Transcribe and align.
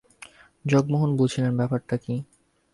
জগমোহন 0.65 1.11
বুঝিলেন 1.17 1.53
ব্যাপারটা 1.57 1.95
কী। 1.97 2.15